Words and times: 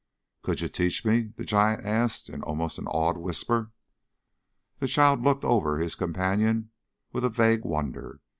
"Could 0.41 0.61
you 0.61 0.67
teach 0.67 1.05
me?" 1.05 1.31
the 1.37 1.45
giant 1.45 1.85
asked 1.85 2.27
in 2.27 2.33
an 2.33 2.41
almost 2.41 2.79
awed 2.83 3.19
whisper. 3.19 3.71
The 4.79 4.87
child 4.87 5.21
looked 5.23 5.45
over 5.45 5.77
his 5.77 5.93
companion 5.93 6.71
with 7.11 7.23
a 7.23 7.29
vague 7.29 7.65
wonder. 7.65 8.19